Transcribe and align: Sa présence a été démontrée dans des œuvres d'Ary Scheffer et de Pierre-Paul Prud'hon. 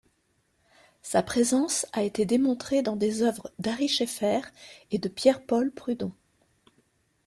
Sa 1.03 1.21
présence 1.21 1.85
a 1.93 2.01
été 2.01 2.25
démontrée 2.25 2.81
dans 2.81 2.95
des 2.95 3.21
œuvres 3.21 3.51
d'Ary 3.59 3.87
Scheffer 3.87 4.41
et 4.89 4.97
de 4.97 5.07
Pierre-Paul 5.07 5.71
Prud'hon. 5.71 6.11